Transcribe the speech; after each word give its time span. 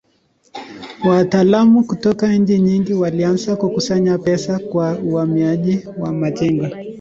Wataalamu 1.05 1.83
kutoka 1.83 2.33
nchi 2.33 2.59
nyingi 2.59 2.93
walianza 2.93 3.55
kukusanya 3.55 4.17
pesa 4.17 4.59
kwa 4.59 4.99
uhamisho 4.99 5.93
wa 5.97 6.13
majengo. 6.13 6.65